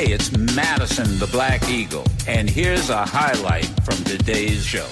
Hey, 0.00 0.14
it's 0.14 0.34
Madison 0.56 1.18
the 1.18 1.26
Black 1.26 1.68
Eagle, 1.68 2.06
and 2.26 2.48
here's 2.48 2.88
a 2.88 3.04
highlight 3.04 3.66
from 3.84 3.96
today's 4.04 4.64
show. 4.64 4.86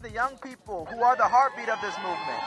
The 0.00 0.10
young 0.12 0.36
people 0.36 0.84
who 0.84 1.02
are 1.02 1.16
the 1.16 1.24
heartbeat 1.24 1.68
of 1.68 1.80
this 1.80 1.96
movement. 1.96 2.40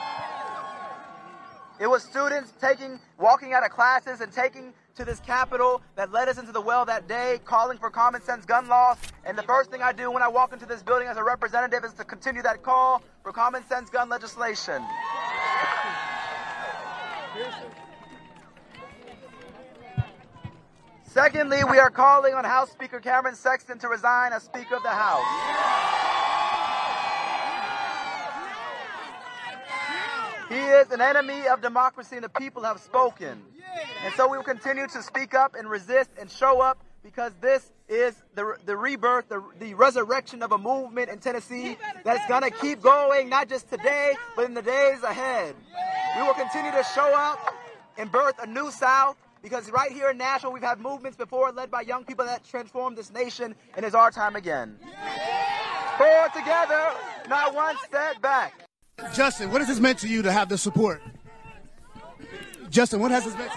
It 1.77 1.87
was 1.87 2.03
students 2.03 2.53
taking, 2.61 3.01
walking 3.19 3.51
out 3.51 3.65
of 3.65 3.71
classes 3.71 4.21
and 4.21 4.31
taking 4.31 4.73
to 4.95 5.03
this 5.03 5.19
Capitol 5.19 5.81
that 5.97 6.13
led 6.13 6.29
us 6.29 6.37
into 6.37 6.53
the 6.53 6.61
well 6.61 6.85
that 6.85 7.09
day, 7.09 7.41
calling 7.43 7.77
for 7.77 7.89
common 7.89 8.21
sense 8.21 8.45
gun 8.45 8.69
laws. 8.69 8.95
And 9.25 9.37
the 9.37 9.43
first 9.43 9.69
thing 9.69 9.81
I 9.81 9.91
do 9.91 10.09
when 10.09 10.23
I 10.23 10.29
walk 10.29 10.53
into 10.53 10.65
this 10.65 10.81
building 10.81 11.09
as 11.09 11.17
a 11.17 11.23
representative 11.25 11.83
is 11.83 11.91
to 11.95 12.05
continue 12.05 12.43
that 12.43 12.63
call 12.63 13.03
for 13.23 13.33
common 13.33 13.67
sense 13.67 13.89
gun 13.89 14.07
legislation. 14.07 14.81
Secondly, 21.17 21.63
we 21.63 21.79
are 21.79 21.89
calling 21.89 22.35
on 22.35 22.43
House 22.43 22.69
Speaker 22.69 22.99
Cameron 22.99 23.33
Sexton 23.33 23.79
to 23.79 23.87
resign 23.87 24.33
as 24.33 24.43
Speaker 24.43 24.75
of 24.75 24.83
the 24.83 24.89
House. 24.89 25.25
He 30.47 30.59
is 30.59 30.91
an 30.91 31.01
enemy 31.01 31.47
of 31.47 31.59
democracy, 31.59 32.17
and 32.17 32.23
the 32.23 32.29
people 32.29 32.61
have 32.61 32.79
spoken. 32.79 33.41
And 34.05 34.13
so 34.13 34.29
we 34.29 34.37
will 34.37 34.43
continue 34.43 34.85
to 34.85 35.01
speak 35.01 35.33
up 35.33 35.55
and 35.55 35.67
resist 35.67 36.11
and 36.21 36.29
show 36.29 36.61
up 36.61 36.83
because 37.01 37.31
this 37.41 37.71
is 37.89 38.13
the, 38.35 38.55
the 38.67 38.77
rebirth, 38.77 39.27
the, 39.27 39.43
the 39.57 39.73
resurrection 39.73 40.43
of 40.43 40.51
a 40.51 40.57
movement 40.59 41.09
in 41.09 41.17
Tennessee 41.17 41.79
that's 42.03 42.27
going 42.27 42.43
to 42.43 42.51
keep 42.51 42.79
going, 42.79 43.27
not 43.27 43.49
just 43.49 43.71
today, 43.71 44.13
but 44.35 44.45
in 44.45 44.53
the 44.53 44.61
days 44.61 45.01
ahead. 45.01 45.55
We 46.15 46.21
will 46.21 46.35
continue 46.35 46.73
to 46.73 46.83
show 46.93 47.11
up 47.15 47.39
and 47.97 48.11
birth 48.11 48.35
a 48.39 48.45
new 48.45 48.69
South 48.69 49.17
because 49.41 49.69
right 49.71 49.91
here 49.91 50.09
in 50.09 50.17
Nashville, 50.17 50.51
we've 50.51 50.63
had 50.63 50.79
movements 50.79 51.17
before 51.17 51.51
led 51.51 51.71
by 51.71 51.81
young 51.81 52.03
people 52.03 52.25
that 52.25 52.43
transformed 52.43 52.97
this 52.97 53.11
nation, 53.11 53.55
and 53.75 53.85
it's 53.85 53.95
our 53.95 54.11
time 54.11 54.35
again. 54.35 54.77
Forward 55.97 56.33
together, 56.33 56.91
not 57.29 57.53
one 57.53 57.75
step 57.85 58.21
back. 58.21 58.53
Justin, 59.13 59.51
what 59.51 59.61
has 59.61 59.67
this 59.67 59.79
meant 59.79 59.99
to 59.99 60.07
you 60.07 60.21
to 60.21 60.31
have 60.31 60.49
the 60.49 60.57
support? 60.57 61.01
Justin, 62.69 62.99
what 62.99 63.11
has 63.11 63.25
this 63.25 63.35
meant 63.35 63.51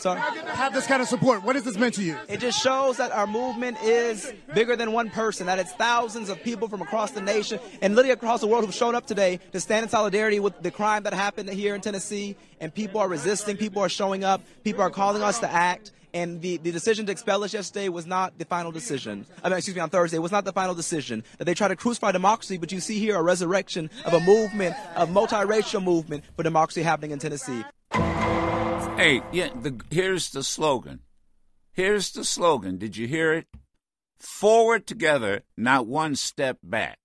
Sorry. 0.00 0.20
Have 0.20 0.74
this 0.74 0.86
kind 0.86 1.02
of 1.02 1.08
support. 1.08 1.42
What 1.42 1.56
has 1.56 1.64
this 1.64 1.76
meant 1.76 1.94
to 1.94 2.02
you? 2.02 2.16
It 2.28 2.40
just 2.40 2.62
shows 2.62 2.96
that 2.98 3.12
our 3.12 3.26
movement 3.26 3.78
is 3.82 4.32
bigger 4.54 4.76
than 4.76 4.92
one 4.92 5.10
person, 5.10 5.46
that 5.46 5.58
it's 5.58 5.72
thousands 5.72 6.28
of 6.28 6.42
people 6.42 6.68
from 6.68 6.82
across 6.82 7.12
the 7.12 7.20
nation 7.20 7.60
and 7.82 7.94
literally 7.94 8.12
across 8.12 8.40
the 8.40 8.46
world 8.46 8.64
who've 8.64 8.74
shown 8.74 8.94
up 8.94 9.06
today 9.06 9.40
to 9.52 9.60
stand 9.60 9.84
in 9.84 9.88
solidarity 9.88 10.40
with 10.40 10.60
the 10.62 10.70
crime 10.70 11.02
that 11.04 11.14
happened 11.14 11.48
here 11.50 11.74
in 11.74 11.80
Tennessee. 11.80 12.36
And 12.60 12.74
people 12.74 13.00
are 13.00 13.08
resisting, 13.08 13.56
people 13.56 13.82
are 13.82 13.88
showing 13.88 14.24
up, 14.24 14.42
people 14.64 14.82
are 14.82 14.90
calling 14.90 15.22
us 15.22 15.38
to 15.40 15.50
act. 15.50 15.92
And 16.14 16.40
the, 16.40 16.56
the 16.56 16.72
decision 16.72 17.04
to 17.06 17.12
expel 17.12 17.44
us 17.44 17.52
yesterday 17.52 17.90
was 17.90 18.06
not 18.06 18.38
the 18.38 18.46
final 18.46 18.72
decision. 18.72 19.26
I 19.44 19.50
mean, 19.50 19.58
excuse 19.58 19.76
me, 19.76 19.82
on 19.82 19.90
Thursday, 19.90 20.18
was 20.18 20.32
not 20.32 20.46
the 20.46 20.52
final 20.52 20.74
decision. 20.74 21.22
That 21.36 21.44
they 21.44 21.54
try 21.54 21.68
to 21.68 21.76
crucify 21.76 22.12
democracy, 22.12 22.56
but 22.56 22.72
you 22.72 22.80
see 22.80 22.98
here 22.98 23.14
a 23.16 23.22
resurrection 23.22 23.90
of 24.06 24.14
a 24.14 24.20
movement, 24.20 24.74
a 24.96 25.06
multiracial 25.06 25.82
movement 25.82 26.24
for 26.34 26.42
democracy 26.42 26.82
happening 26.82 27.10
in 27.10 27.18
Tennessee. 27.18 27.62
Hey, 28.98 29.22
yeah, 29.30 29.50
the, 29.54 29.80
here's 29.92 30.30
the 30.30 30.42
slogan. 30.42 31.02
Here's 31.70 32.10
the 32.10 32.24
slogan. 32.24 32.78
Did 32.78 32.96
you 32.96 33.06
hear 33.06 33.32
it? 33.32 33.46
Forward 34.18 34.88
together, 34.88 35.42
not 35.56 35.86
one 35.86 36.16
step 36.16 36.58
back. 36.64 36.98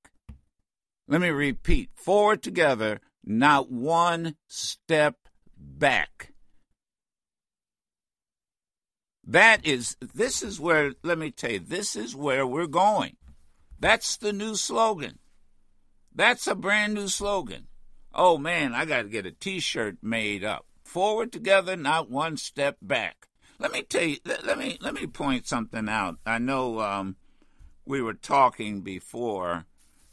Let 1.08 1.22
me 1.22 1.30
repeat. 1.30 1.92
Forward 1.94 2.42
together, 2.42 3.00
not 3.24 3.70
one 3.70 4.38
step 4.48 5.18
back. 5.56 6.34
That 9.24 9.64
is, 9.64 9.96
this 10.02 10.42
is 10.42 10.60
where, 10.60 10.94
let 11.04 11.20
me 11.20 11.30
tell 11.30 11.52
you, 11.52 11.60
this 11.60 11.96
is 11.96 12.16
where 12.16 12.48
we're 12.48 12.66
going. 12.66 13.18
That's 13.80 14.18
the 14.18 14.34
new 14.34 14.56
slogan. 14.56 15.20
That's 16.12 16.48
a 16.48 16.56
brand 16.56 16.96
new 16.96 17.08
slogan. 17.08 17.68
Oh 18.16 18.40
man, 18.40 18.74
I 18.74 18.86
got 18.86 19.04
to 19.04 19.10
get 19.10 19.28
a 19.28 19.32
t 19.32 19.60
shirt 19.60 19.98
made 20.02 20.44
up 20.44 20.66
forward 20.94 21.32
together, 21.32 21.76
not 21.76 22.12
one 22.12 22.38
step 22.38 22.78
back. 22.80 23.28
Let 23.58 23.72
me 23.72 23.82
tell 23.82 24.04
you. 24.04 24.18
Let, 24.26 24.46
let 24.46 24.60
me 24.60 24.78
let 24.80 24.94
me 24.94 25.08
point 25.08 25.48
something 25.48 25.90
out. 25.90 26.18
I 26.24 26.38
know 26.38 26.82
um, 26.82 27.16
we 27.84 28.00
were 28.00 28.14
talking 28.14 28.82
before, 28.82 29.66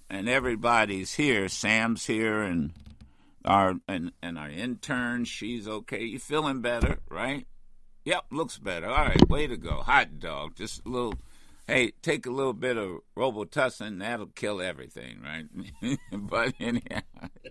and 0.09 0.27
everybody's 0.27 1.15
here. 1.15 1.49
Sam's 1.49 2.07
here, 2.07 2.41
and 2.41 2.73
our 3.45 3.75
and 3.87 4.13
and 4.23 4.39
our 4.39 4.49
intern. 4.49 5.27
She's 5.27 5.69
okay. 5.69 6.03
You 6.03 6.19
feeling 6.19 6.63
better, 6.63 7.01
right? 7.11 7.47
Yep, 8.07 8.25
looks 8.31 8.57
better. 8.57 8.89
All 8.89 9.05
right, 9.05 9.29
way 9.29 9.47
to 9.47 9.59
go, 9.59 9.83
hot 9.83 10.19
dog. 10.19 10.57
Just 10.57 10.81
a 10.87 10.89
little. 10.89 11.15
Hey, 11.67 11.93
take 12.03 12.25
a 12.25 12.31
little 12.31 12.55
bit 12.55 12.79
of 12.79 13.01
Robitussin. 13.17 14.01
That'll 14.01 14.27
kill 14.29 14.63
everything, 14.63 15.21
right? 15.23 15.99
but 16.13 16.55
anyhow, 16.59 17.03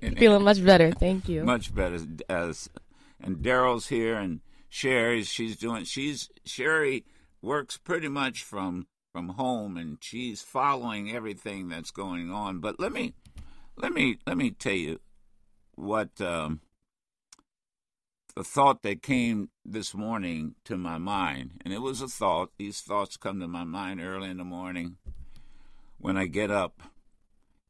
anyhow, 0.02 0.20
feeling 0.20 0.44
much 0.44 0.66
better. 0.66 0.92
Thank 0.92 1.30
you. 1.30 1.44
Much 1.44 1.74
better. 1.74 2.00
As 2.28 2.70
and 3.22 3.38
Daryl's 3.38 3.88
here, 3.88 4.16
and 4.16 4.42
Sherry. 4.70 5.24
She's 5.24 5.58
doing. 5.58 5.84
She's 5.86 6.30
Sherry 6.46 7.06
works 7.42 7.78
pretty 7.78 8.08
much 8.08 8.44
from 8.44 8.88
from 9.12 9.30
home, 9.30 9.78
and 9.78 9.98
she's 10.02 10.42
following 10.42 11.12
everything 11.16 11.68
that's 11.68 11.92
going 11.92 12.32
on. 12.32 12.60
But 12.60 12.80
let 12.80 12.92
me 12.92 13.14
let 13.76 13.94
me 13.94 14.18
let 14.26 14.38
me 14.38 14.52
tell 14.52 14.74
you 14.74 15.00
what 15.76 16.22
um, 16.22 16.62
the 18.36 18.44
thought 18.44 18.84
that 18.84 19.02
came 19.02 19.50
this 19.66 19.94
morning 19.94 20.56
to 20.66 20.78
my 20.78 20.98
mind, 20.98 21.62
and 21.64 21.74
it 21.74 21.82
was 21.82 22.02
a 22.02 22.08
thought. 22.08 22.52
These 22.58 22.82
thoughts 22.82 23.18
come 23.18 23.40
to 23.40 23.48
my 23.48 23.64
mind 23.64 24.02
early 24.02 24.30
in 24.30 24.38
the 24.38 24.44
morning 24.44 24.98
when 25.98 26.18
I 26.18 26.28
get 26.28 26.52
up. 26.52 26.82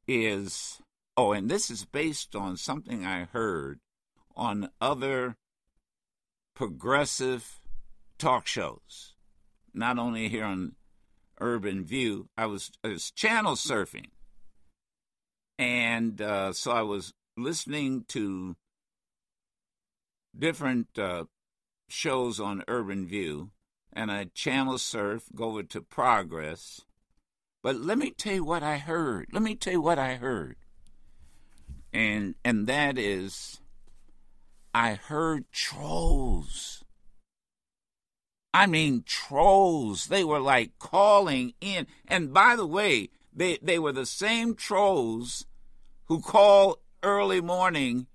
Is 0.08 0.82
oh, 1.16 1.34
and 1.34 1.50
this 1.52 1.70
is 1.70 1.86
based 1.86 2.36
on 2.36 2.58
something 2.58 3.06
I 3.06 3.26
heard 3.26 3.80
on 4.40 4.70
other 4.80 5.36
progressive 6.56 7.60
talk 8.18 8.48
shows, 8.48 9.14
not 9.74 10.00
only 10.00 10.30
here 10.30 10.46
on 10.46 10.76
Urban 11.42 11.84
View. 11.84 12.30
I 12.38 12.46
was, 12.46 12.72
I 12.84 12.88
was 12.88 13.12
channel 13.12 13.56
surfing, 13.56 14.12
and 15.58 16.22
uh, 16.22 16.54
so 16.54 16.72
I 16.72 16.84
was 16.84 17.14
listening 17.38 18.06
to 18.10 18.56
different 20.38 20.98
uh, 20.98 21.26
shows 21.90 22.40
on 22.40 22.64
Urban 22.68 23.06
View, 23.06 23.52
and 23.92 24.10
I 24.10 24.30
channel 24.34 24.78
surf, 24.78 25.24
go 25.36 25.50
over 25.50 25.64
to 25.64 25.82
Progress. 25.82 26.82
But 27.62 27.76
let 27.76 27.98
me 27.98 28.12
tell 28.12 28.36
you 28.36 28.46
what 28.46 28.64
I 28.64 28.78
heard. 28.78 29.28
Let 29.34 29.44
me 29.44 29.56
tell 29.56 29.74
you 29.74 29.82
what 29.82 30.00
I 30.00 30.16
heard. 30.16 30.56
And 31.92 32.36
and 32.46 32.68
that 32.68 32.98
is 32.98 33.60
I 34.74 34.94
heard 34.94 35.52
trolls. 35.52 36.84
I 38.54 38.66
mean, 38.66 39.04
trolls. 39.06 40.08
They 40.08 40.24
were 40.24 40.40
like 40.40 40.80
calling 40.80 41.54
in. 41.62 41.88
And 42.08 42.34
by 42.34 42.56
the 42.56 42.66
way, 42.66 43.10
they, 43.34 43.58
they 43.62 43.80
were 43.80 43.92
the 43.92 44.06
same 44.06 44.56
trolls 44.56 45.46
who 46.06 46.20
call 46.22 46.80
early 47.04 47.42
morning 47.42 48.08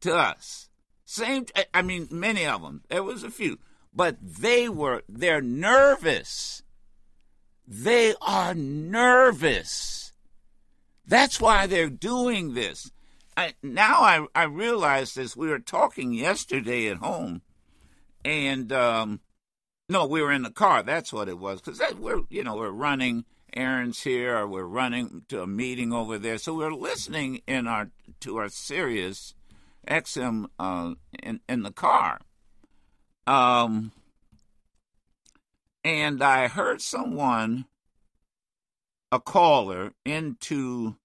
to 0.00 0.14
us. 0.14 0.68
Same, 1.04 1.46
I 1.72 1.82
mean, 1.82 2.08
many 2.10 2.44
of 2.46 2.62
them. 2.62 2.82
There 2.88 3.02
was 3.02 3.22
a 3.22 3.30
few. 3.30 3.58
But 3.94 4.18
they 4.20 4.68
were, 4.68 5.02
they're 5.08 5.40
nervous. 5.40 6.62
They 7.66 8.14
are 8.20 8.54
nervous. 8.54 10.12
That's 11.06 11.40
why 11.40 11.66
they're 11.66 11.88
doing 11.88 12.54
this. 12.54 12.90
I, 13.38 13.54
now 13.62 14.00
I, 14.00 14.26
I 14.34 14.42
realize 14.44 15.14
this. 15.14 15.36
We 15.36 15.46
were 15.46 15.60
talking 15.60 16.12
yesterday 16.12 16.88
at 16.88 16.96
home, 16.96 17.42
and 18.24 18.72
um, 18.72 19.20
no, 19.88 20.06
we 20.06 20.20
were 20.20 20.32
in 20.32 20.42
the 20.42 20.50
car. 20.50 20.82
That's 20.82 21.12
what 21.12 21.28
it 21.28 21.38
was. 21.38 21.60
Because 21.60 21.80
we're 22.00 22.22
you 22.30 22.42
know 22.42 22.56
we're 22.56 22.70
running 22.70 23.26
errands 23.54 24.02
here, 24.02 24.36
or 24.36 24.48
we're 24.48 24.64
running 24.64 25.22
to 25.28 25.42
a 25.42 25.46
meeting 25.46 25.92
over 25.92 26.18
there. 26.18 26.36
So 26.38 26.52
we're 26.52 26.72
listening 26.72 27.42
in 27.46 27.68
our 27.68 27.90
to 28.22 28.38
our 28.38 28.48
Sirius 28.48 29.34
XM 29.86 30.46
uh, 30.58 30.94
in 31.22 31.38
in 31.48 31.62
the 31.62 31.72
car. 31.72 32.18
Um, 33.28 33.92
and 35.84 36.24
I 36.24 36.48
heard 36.48 36.80
someone, 36.80 37.66
a 39.12 39.20
caller, 39.20 39.92
into 40.04 40.96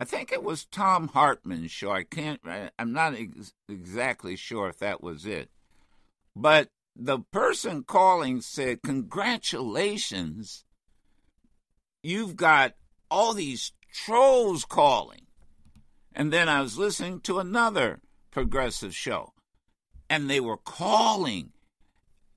I 0.00 0.04
think 0.04 0.32
it 0.32 0.42
was 0.42 0.64
Thom 0.64 1.08
Hartmann's 1.08 1.70
show. 1.70 1.90
I 1.92 2.04
can't. 2.04 2.40
I'm 2.78 2.92
not 2.94 3.14
ex- 3.14 3.52
exactly 3.68 4.34
sure 4.34 4.66
if 4.70 4.78
that 4.78 5.02
was 5.02 5.26
it, 5.26 5.50
but 6.34 6.70
the 6.96 7.18
person 7.18 7.84
calling 7.84 8.40
said, 8.40 8.80
"Congratulations, 8.82 10.64
you've 12.02 12.34
got 12.34 12.76
all 13.10 13.34
these 13.34 13.72
trolls 13.92 14.64
calling." 14.64 15.26
And 16.14 16.32
then 16.32 16.48
I 16.48 16.62
was 16.62 16.78
listening 16.78 17.20
to 17.20 17.38
another 17.38 18.00
progressive 18.30 18.96
show, 18.96 19.34
and 20.08 20.30
they 20.30 20.40
were 20.40 20.56
calling. 20.56 21.52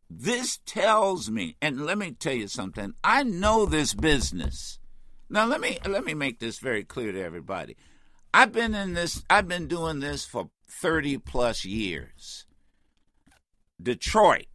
This 0.09 0.59
tells 0.65 1.31
me, 1.31 1.55
and 1.61 1.85
let 1.85 1.97
me 1.97 2.11
tell 2.11 2.33
you 2.33 2.49
something. 2.49 2.93
I 3.05 3.23
know 3.23 3.65
this 3.65 3.93
business. 3.93 4.79
Now 5.33 5.47
let 5.47 5.61
me 5.61 5.79
let 5.89 6.05
me 6.05 6.13
make 6.13 6.37
this 6.37 6.59
very 6.59 6.83
clear 6.83 7.11
to 7.11 7.19
everybody. 7.19 7.75
I've 8.35 8.51
been 8.51 8.75
in 8.75 8.93
this 8.93 9.23
I've 9.31 9.47
been 9.47 9.67
doing 9.67 9.99
this 9.99 10.25
for 10.25 10.51
30 10.69 11.17
plus 11.17 11.65
years. 11.65 12.45
Detroit, 13.81 14.45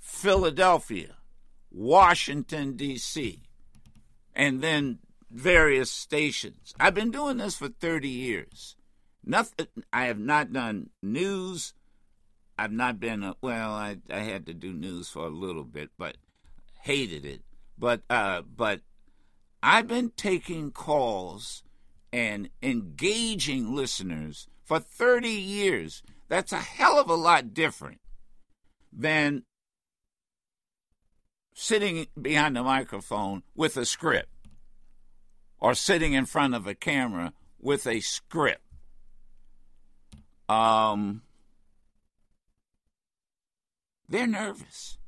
Philadelphia, 0.00 1.14
Washington 1.70 2.74
D.C., 2.74 3.44
and 4.34 4.60
then 4.60 4.98
various 5.30 5.88
stations. 5.88 6.74
I've 6.80 6.94
been 6.94 7.12
doing 7.12 7.36
this 7.36 7.56
for 7.56 7.68
30 7.68 8.08
years. 8.08 8.74
Nothing 9.24 9.68
I 9.92 10.06
have 10.06 10.18
not 10.18 10.52
done 10.52 10.90
news. 11.00 11.74
I've 12.58 12.72
not 12.72 12.98
been 12.98 13.22
a, 13.22 13.36
well, 13.40 13.70
I 13.70 13.98
I 14.10 14.18
had 14.18 14.46
to 14.46 14.52
do 14.52 14.72
news 14.72 15.08
for 15.08 15.26
a 15.26 15.30
little 15.30 15.62
bit, 15.62 15.90
but 15.96 16.16
hated 16.82 17.24
it. 17.24 17.42
But 17.78 18.02
uh 18.10 18.42
but 18.42 18.80
I've 19.62 19.88
been 19.88 20.10
taking 20.16 20.70
calls 20.70 21.62
and 22.12 22.50
engaging 22.62 23.74
listeners 23.74 24.48
for 24.64 24.78
30 24.78 25.28
years. 25.28 26.02
That's 26.28 26.52
a 26.52 26.58
hell 26.58 26.98
of 26.98 27.08
a 27.08 27.14
lot 27.14 27.54
different 27.54 28.00
than 28.92 29.44
sitting 31.54 32.06
behind 32.20 32.56
the 32.56 32.62
microphone 32.62 33.42
with 33.56 33.76
a 33.76 33.84
script 33.84 34.28
or 35.58 35.74
sitting 35.74 36.12
in 36.12 36.24
front 36.24 36.54
of 36.54 36.66
a 36.66 36.74
camera 36.74 37.32
with 37.60 37.86
a 37.86 38.00
script. 38.00 38.62
Um, 40.48 41.22
they're 44.08 44.26
nervous. 44.26 44.98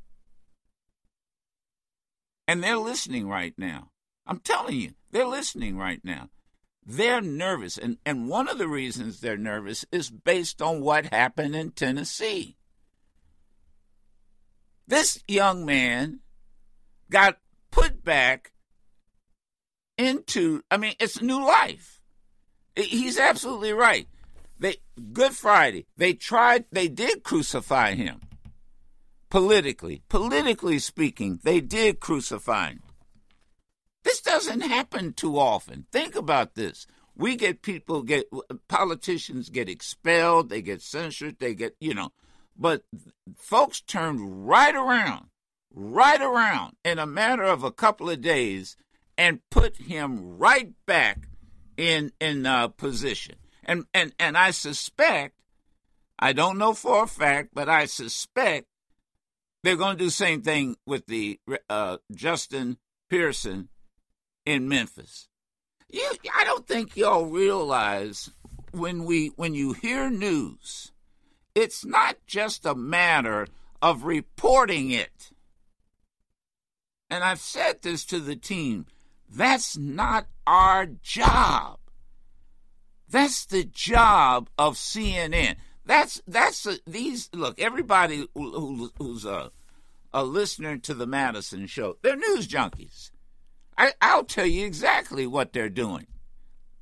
And 2.49 2.65
they're 2.65 2.77
listening 2.77 3.29
right 3.29 3.55
now. 3.57 3.90
I'm 4.31 4.39
telling 4.39 4.81
you, 4.81 4.93
they're 5.11 5.27
listening 5.27 5.77
right 5.77 6.01
now. 6.05 6.31
They're 6.87 7.21
nervous. 7.21 7.77
And, 7.77 7.99
and 8.07 8.29
one 8.29 8.49
of 8.49 8.59
the 8.59 8.69
reasons 8.69 9.21
they're 9.21 9.37
nervous 9.37 9.85
is 9.91 10.09
based 10.09 10.63
on 10.63 10.81
what 10.81 11.13
happened 11.13 11.57
in 11.57 11.73
Tennessee. 11.73 12.57
This 14.87 15.23
young 15.27 15.67
man 15.67 16.21
got 17.11 17.39
put 17.73 18.05
back 18.05 18.53
into, 19.99 20.63
I 20.71 20.77
mean, 20.77 20.95
it's 21.01 21.21
new 21.21 21.45
life. 21.45 22.01
He's 22.77 23.19
absolutely 23.19 23.73
right. 23.73 24.07
They 24.61 24.77
Good 25.13 25.33
Friday, 25.33 25.87
they 25.97 26.13
tried, 26.13 26.67
they 26.71 26.87
did 26.87 27.25
crucify 27.25 27.95
him 27.95 28.21
politically. 29.29 30.03
Politically 30.09 30.79
speaking, 30.79 31.41
they 31.43 31.61
did 31.61 31.99
crucify 31.99 32.71
him. 32.71 32.83
This 34.05 34.21
doesn't 34.21 34.61
happen 34.63 35.13
too 35.13 35.39
often. 35.39 35.87
Think 35.93 36.17
about 36.17 36.55
this. 36.55 36.87
We 37.15 37.37
get 37.37 37.63
people 37.63 38.03
get 38.03 38.27
politicians 38.69 39.51
get 39.51 39.69
expelled, 39.69 40.49
they 40.49 40.63
get 40.63 40.81
censored, 40.81 41.39
they 41.39 41.55
get, 41.55 41.77
you 41.81 41.93
know, 41.93 42.13
but 42.57 42.83
folks 43.37 43.81
turned 43.81 44.47
right 44.49 44.75
around, 44.75 45.27
right 45.71 46.21
around 46.21 46.77
in 46.85 46.99
a 46.99 47.07
matter 47.07 47.43
of 47.43 47.63
a 47.63 47.73
couple 47.73 48.09
of 48.09 48.21
days 48.21 48.77
and 49.19 49.41
put 49.51 49.77
him 49.77 50.39
right 50.39 50.73
back 50.87 51.29
in 51.77 52.13
in 52.21 52.47
uh, 52.47 52.69
position. 52.69 53.37
And 53.65 53.85
and 53.93 54.15
and 54.19 54.37
I 54.37 54.51
suspect, 54.51 55.35
I 56.19 56.33
don't 56.33 56.59
know 56.59 56.73
for 56.73 57.05
a 57.05 57.07
fact, 57.07 57.51
but 57.53 57.69
I 57.69 57.85
suspect 57.85 58.67
they're 59.63 59.77
going 59.77 59.97
to 59.97 59.99
do 59.99 60.07
the 60.07 60.11
same 60.11 60.41
thing 60.41 60.77
with 60.87 61.07
the 61.07 61.39
uh, 61.69 61.99
Justin 62.15 62.79
Pearson 63.11 63.69
in 64.51 64.69
Memphis. 64.69 65.29
You, 65.89 66.11
I 66.35 66.45
don't 66.45 66.67
think 66.67 66.97
y'all 66.97 67.27
realize 67.27 68.31
when 68.73 69.05
we 69.05 69.29
when 69.37 69.55
you 69.55 69.73
hear 69.73 70.11
news, 70.11 70.93
it's 71.55 71.85
not 71.85 72.17
just 72.27 72.67
a 72.67 72.75
matter 72.75 73.47
of 73.83 74.05
reporting 74.05 74.91
it. 74.91 75.31
And 77.09 77.25
I've 77.25 77.41
said 77.41 77.83
this 77.83 78.05
to 78.07 78.21
the 78.21 78.37
team. 78.37 78.87
That's 79.29 79.77
not 79.77 80.27
our 80.47 80.87
job. 80.87 81.79
That's 83.09 83.45
the 83.47 83.65
job 83.65 84.49
of 84.57 84.77
CNN. 84.77 85.57
That's 85.85 86.23
that's 86.27 86.67
a, 86.67 86.79
these 86.87 87.31
look. 87.33 87.61
Everybody 87.61 88.27
who, 88.35 88.93
who's 88.99 89.25
a 89.25 89.51
a 90.13 90.25
listener 90.25 90.77
to 90.79 90.95
the 90.95 91.07
Madison 91.07 91.67
show, 91.67 91.97
they're 92.03 92.17
news 92.17 92.47
junkies. 92.47 93.11
I, 93.81 93.95
I'll 94.03 94.25
tell 94.25 94.45
you 94.45 94.67
exactly 94.67 95.27
what 95.27 95.55
they're 95.55 95.71
doing. 95.71 96.07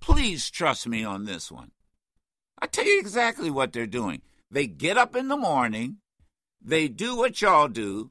Please 0.00 0.50
trust 0.50 0.88
me 0.88 1.04
on 1.04 1.26
this 1.26 1.48
one. 1.48 1.70
I'll 2.60 2.66
tell 2.66 2.86
you 2.86 2.98
exactly 2.98 3.52
what 3.52 3.72
they're 3.72 3.86
doing. 3.86 4.20
They 4.50 4.66
get 4.66 4.98
up 4.98 5.14
in 5.14 5.28
the 5.28 5.36
morning, 5.36 5.98
they 6.60 6.88
do 6.88 7.16
what 7.16 7.40
y'all 7.40 7.68
do. 7.68 8.10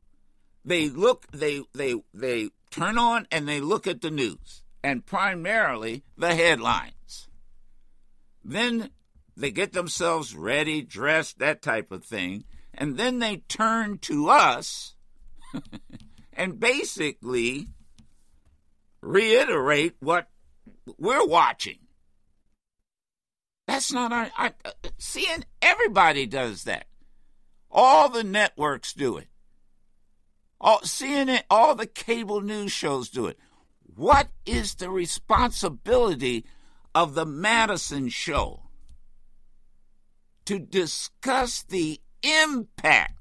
They 0.63 0.87
look, 0.87 1.27
they 1.33 1.63
they 1.73 1.95
they 2.13 2.51
turn 2.71 2.97
on 2.97 3.27
and 3.29 3.45
they 3.45 3.59
look 3.59 3.87
at 3.87 3.99
the 3.99 4.09
news, 4.09 4.63
and 4.81 5.05
primarily 5.05 6.05
the 6.17 6.33
headlines. 6.33 7.27
Then 8.41 8.91
they 9.35 9.51
get 9.51 9.73
themselves 9.73 10.33
ready, 10.33 10.81
dressed, 10.81 11.39
that 11.39 11.61
type 11.61 11.91
of 11.91 12.05
thing, 12.05 12.45
and 12.73 12.95
then 12.95 13.19
they 13.19 13.37
turn 13.49 13.97
to 14.03 14.29
us 14.29 14.95
and 16.33 16.57
basically 16.57 17.67
reiterate 19.07 19.95
what 19.99 20.27
we're 20.97 21.25
watching. 21.25 21.79
That's 23.67 23.91
not 23.91 24.11
our. 24.11 24.29
Uh, 24.37 24.71
seeing 24.97 25.43
everybody 25.61 26.25
does 26.25 26.63
that. 26.65 26.85
All 27.69 28.09
the 28.09 28.23
networks 28.23 28.93
do 28.93 29.17
it. 29.17 29.27
All 30.59 30.79
CNN, 30.79 31.43
all 31.49 31.75
the 31.75 31.85
cable 31.85 32.41
news 32.41 32.71
shows 32.71 33.09
do 33.09 33.27
it. 33.27 33.37
What 33.95 34.29
is 34.45 34.75
the 34.75 34.89
responsibility 34.89 36.45
of 36.95 37.13
the 37.13 37.25
Madison 37.25 38.09
show? 38.09 38.63
To 40.45 40.59
discuss 40.59 41.63
the 41.63 41.99
impact. 42.23 43.13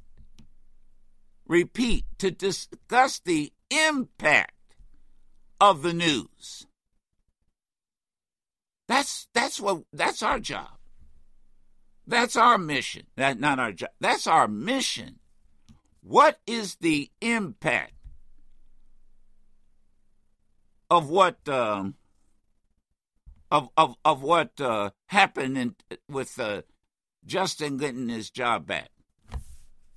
Repeat, 1.49 2.05
to 2.19 2.31
discuss 2.31 3.19
the 3.19 3.53
impact 3.71 4.56
of 5.61 5.83
the 5.83 5.93
news. 5.93 6.67
That's 8.89 9.29
that's 9.35 9.61
what 9.61 9.83
that's 9.93 10.23
our 10.23 10.39
job. 10.39 10.69
That's 12.07 12.37
our 12.37 12.57
mission. 12.57 13.07
That 13.17 13.41
not 13.41 13.59
our 13.59 13.73
job. 13.73 13.91
That's 14.01 14.27
our 14.27 14.47
mission. 14.47 15.19
What 16.03 16.39
is 16.47 16.77
the 16.77 17.11
impact 17.21 17.95
of 20.89 21.09
what 21.09 21.49
um, 21.49 21.97
of 23.51 23.71
of 23.77 23.97
of 24.05 24.23
what 24.23 24.61
uh, 24.61 24.91
happened 25.07 25.59
in, 25.59 25.75
with 26.09 26.39
uh, 26.39 26.63
Justin 27.25 27.77
getting 27.77 28.09
his 28.09 28.31
job 28.31 28.67
back? 28.67 28.91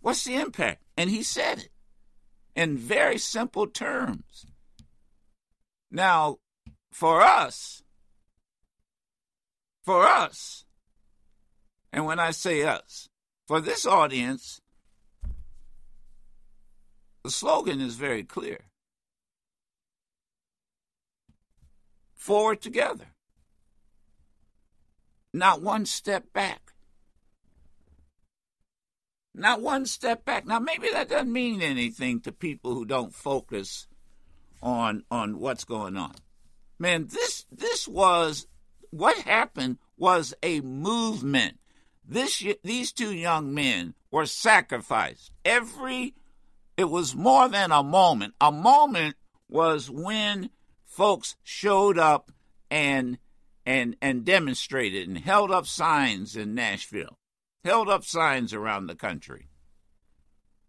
What's 0.01 0.23
the 0.23 0.35
impact? 0.35 0.81
And 0.97 1.09
he 1.09 1.21
said 1.21 1.59
it 1.59 1.69
in 2.55 2.77
very 2.77 3.17
simple 3.17 3.67
terms. 3.67 4.47
Now, 5.91 6.37
for 6.91 7.21
us, 7.21 7.83
for 9.83 10.05
us, 10.05 10.65
and 11.91 12.05
when 12.05 12.19
I 12.19 12.31
say 12.31 12.63
us, 12.63 13.09
for 13.47 13.59
this 13.59 13.85
audience, 13.85 14.61
the 17.23 17.31
slogan 17.31 17.81
is 17.81 17.95
very 17.95 18.23
clear 18.23 18.69
forward 22.15 22.61
together, 22.61 23.07
not 25.33 25.61
one 25.63 25.85
step 25.85 26.31
back. 26.33 26.73
Not 29.33 29.61
one 29.61 29.85
step 29.85 30.25
back. 30.25 30.45
Now, 30.45 30.59
maybe 30.59 30.89
that 30.91 31.07
doesn't 31.07 31.31
mean 31.31 31.61
anything 31.61 32.19
to 32.21 32.31
people 32.31 32.73
who 32.73 32.83
don't 32.83 33.13
focus 33.13 33.87
on 34.61 35.03
on 35.09 35.39
what's 35.39 35.63
going 35.63 35.97
on. 35.97 36.15
Man, 36.77 37.07
this 37.07 37.45
this 37.51 37.87
was 37.87 38.47
what 38.91 39.17
happened 39.17 39.77
was 39.97 40.33
a 40.41 40.61
movement. 40.61 41.59
This 42.05 42.43
these 42.63 42.91
two 42.91 43.13
young 43.13 43.53
men 43.53 43.93
were 44.11 44.25
sacrificed. 44.25 45.31
Every 45.45 46.15
it 46.77 46.89
was 46.89 47.15
more 47.15 47.49
than 47.49 47.71
a 47.71 47.83
moment. 47.83 48.33
A 48.39 48.51
moment 48.51 49.15
was 49.49 49.89
when 49.89 50.49
folks 50.85 51.35
showed 51.43 51.97
up 51.97 52.31
and 52.71 53.17
and 53.65 53.95
and 54.01 54.25
demonstrated 54.25 55.07
and 55.07 55.17
held 55.17 55.51
up 55.51 55.67
signs 55.67 56.35
in 56.35 56.55
Nashville. 56.55 57.17
held 57.63 57.89
up 57.89 58.05
signs 58.05 58.53
around 58.53 58.87
the 58.87 58.95
country. 58.95 59.49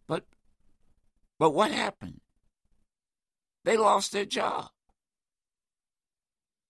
But 0.06 0.24
but 1.38 1.52
what 1.52 1.70
happened? 1.70 2.20
They 3.64 3.76
lost 3.76 4.12
their 4.12 4.24
job. 4.24 4.68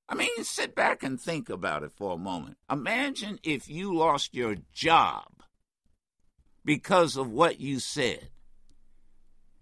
I 0.08 0.16
mean, 0.16 0.42
sit 0.42 0.74
back 0.74 1.04
and 1.04 1.20
think 1.20 1.48
about 1.48 1.84
it 1.84 1.92
for 1.92 2.14
a 2.14 2.18
moment. 2.18 2.56
Imagine 2.68 3.38
if 3.44 3.68
you 3.68 3.94
lost 3.94 4.34
your 4.34 4.56
job 4.72 5.44
because 6.64 7.16
of 7.16 7.30
what 7.30 7.60
you 7.60 7.78
said. 7.78 8.30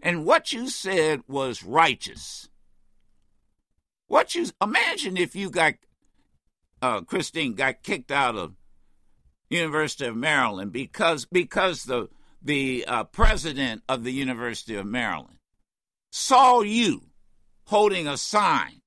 And 0.00 0.25
what 0.25 0.52
you 0.52 0.68
said 0.68 1.23
was 1.28 1.62
righteous. 1.62 2.49
What 4.06 4.35
you 4.35 4.47
imagine 4.62 5.18
if 5.18 5.37
you 5.37 5.50
got 5.50 5.75
uh, 6.80 7.02
Christine 7.02 7.54
got 7.54 7.82
kicked 7.82 8.11
out 8.11 8.37
of 8.37 8.54
University 9.50 10.06
of 10.06 10.16
Maryland 10.16 10.73
because 10.73 11.25
because 11.26 11.85
the 11.85 12.08
the 12.40 12.85
uh, 12.87 13.04
president 13.04 13.82
of 13.88 14.04
the 14.04 14.12
University 14.12 14.76
of 14.76 14.87
Maryland 14.87 15.38
saw 16.11 16.62
you 16.62 17.07
holding 17.68 18.08
a 18.08 18.16
sign 18.16 18.80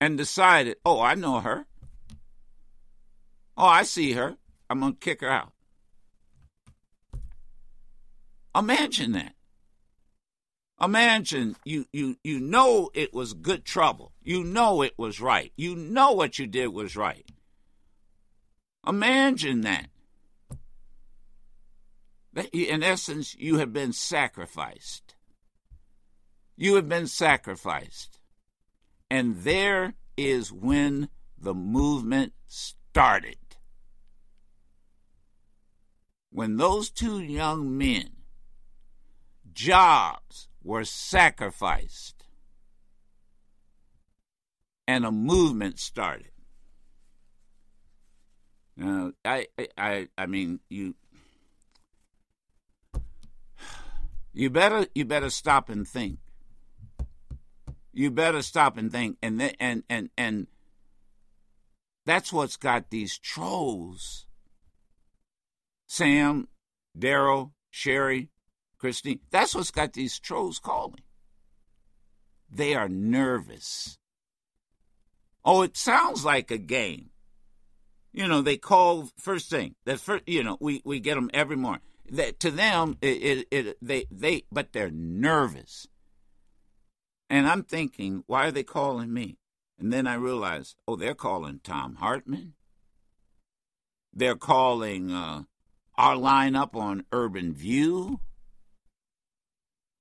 and 0.00 0.16
decided, 0.16 0.76
oh, 0.84 1.00
I 1.00 1.16
know 1.16 1.40
her. 1.40 1.66
Oh, 3.56 3.66
I 3.66 3.82
see 3.82 4.12
her. 4.12 4.36
I'm 4.68 4.80
going 4.80 4.92
to 4.92 4.98
kick 4.98 5.20
her 5.20 5.28
out. 5.28 5.52
Imagine 8.56 9.12
that. 9.12 9.34
Imagine 10.80 11.56
you, 11.64 11.86
you, 11.92 12.16
you 12.22 12.38
know 12.38 12.90
it 12.94 13.12
was 13.12 13.34
good 13.34 13.64
trouble. 13.64 14.12
You 14.22 14.44
know 14.44 14.80
it 14.80 14.94
was 14.96 15.20
right. 15.20 15.52
You 15.56 15.74
know 15.74 16.12
what 16.12 16.38
you 16.38 16.46
did 16.46 16.68
was 16.68 16.96
right. 16.96 17.26
Imagine 18.86 19.62
that. 19.62 19.89
In 22.52 22.82
essence, 22.82 23.34
you 23.34 23.58
have 23.58 23.72
been 23.72 23.92
sacrificed. 23.92 25.14
You 26.56 26.76
have 26.76 26.88
been 26.88 27.06
sacrificed. 27.06 28.18
And 29.10 29.42
there 29.42 29.94
is 30.16 30.52
when 30.52 31.08
the 31.36 31.54
movement 31.54 32.32
started. 32.46 33.36
When 36.30 36.56
those 36.56 36.90
two 36.90 37.20
young 37.20 37.76
men, 37.76 38.10
jobs 39.52 40.48
were 40.62 40.84
sacrificed, 40.84 42.24
and 44.86 45.04
a 45.04 45.10
movement 45.10 45.78
started. 45.78 46.30
Now, 48.76 49.12
I, 49.24 49.46
I, 49.76 50.08
I 50.16 50.26
mean, 50.26 50.60
you, 50.68 50.94
you 54.32 54.50
better, 54.50 54.86
you 54.94 55.04
better 55.04 55.30
stop 55.30 55.68
and 55.68 55.86
think. 55.86 56.18
You 57.92 58.10
better 58.10 58.42
stop 58.42 58.76
and 58.76 58.90
think 58.92 59.18
and 59.20 59.40
th- 59.40 59.56
and 59.58 59.82
and 59.88 60.10
and 60.16 60.46
that's 62.06 62.32
what's 62.32 62.56
got 62.56 62.90
these 62.90 63.18
trolls. 63.18 64.26
Sam 65.86 66.48
daryl 66.96 67.52
sherry 67.70 68.28
christine 68.78 69.20
that's 69.30 69.54
what's 69.54 69.70
got 69.70 69.92
these 69.92 70.18
trolls 70.20 70.60
calling. 70.60 71.02
They 72.48 72.74
are 72.74 72.88
nervous. 72.88 73.98
Oh 75.44 75.62
it 75.62 75.76
sounds 75.76 76.24
like 76.24 76.52
a 76.52 76.58
game. 76.58 77.10
You 78.12 78.28
know 78.28 78.40
they 78.40 78.56
call 78.56 79.10
first 79.18 79.50
thing 79.50 79.74
that 79.84 79.98
first 79.98 80.28
you 80.28 80.44
know 80.44 80.56
we 80.60 80.80
we 80.84 81.00
get 81.00 81.16
them 81.16 81.30
every 81.34 81.56
morning 81.56 81.82
that 82.10 82.40
to 82.40 82.50
them 82.50 82.98
it, 83.00 83.22
it, 83.22 83.48
it 83.50 83.78
they 83.80 84.06
they 84.10 84.42
but 84.52 84.72
they're 84.72 84.90
nervous 84.90 85.86
and 87.30 87.46
I'm 87.46 87.62
thinking, 87.62 88.24
why 88.26 88.48
are 88.48 88.50
they 88.50 88.64
calling 88.64 89.14
me? 89.14 89.38
And 89.78 89.92
then 89.92 90.06
I 90.06 90.14
realize 90.14 90.74
oh, 90.86 90.96
they're 90.96 91.14
calling 91.14 91.60
Thom 91.62 91.96
Hartmann 91.96 92.54
They're 94.12 94.36
calling 94.36 95.12
uh, 95.12 95.44
our 95.96 96.16
lineup 96.16 96.74
on 96.74 97.04
Urban 97.12 97.54
View. 97.54 98.20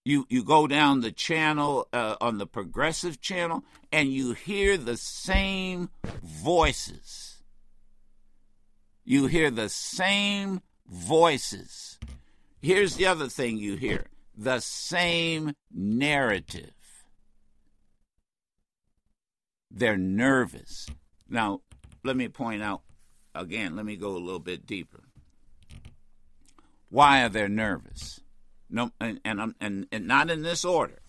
You 0.03 0.25
you 0.29 0.43
go 0.43 0.65
down 0.65 1.01
the 1.01 1.11
channel 1.11 1.87
uh, 1.93 2.15
on 2.19 2.39
the 2.39 2.47
progressive 2.47 3.21
channel, 3.21 3.63
and 3.91 4.11
you 4.11 4.33
hear 4.33 4.77
the 4.77 4.97
same 4.97 5.89
voices. 6.23 7.43
You 9.03 9.27
hear 9.27 9.51
the 9.51 9.69
same 9.69 10.61
voices. 10.89 11.99
Here's 12.61 12.95
the 12.95 13.05
other 13.05 13.27
thing 13.27 13.57
you 13.57 13.75
hear: 13.75 14.07
the 14.35 14.59
same 14.59 15.53
narrative. 15.73 16.73
They're 19.71 19.97
nervous. 19.97 20.87
Now, 21.29 21.61
let 22.03 22.17
me 22.17 22.27
point 22.27 22.63
out 22.63 22.81
again, 23.35 23.75
let 23.75 23.85
me 23.85 23.95
go 23.95 24.11
a 24.11 24.17
little 24.17 24.39
bit 24.39 24.65
deeper. 24.65 25.03
Why 26.89 27.23
are 27.23 27.29
they 27.29 27.47
nervous? 27.47 28.19
No, 28.69 28.91
and, 28.99 29.19
and, 29.23 29.53
and, 29.59 29.87
and 29.91 30.07
not 30.07 30.29
in 30.29 30.41
this 30.41 30.65
order. 30.65 30.99